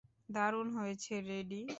দারুণ 0.29 0.67
হয়েছে 0.77 1.13
রেডি। 1.29 1.61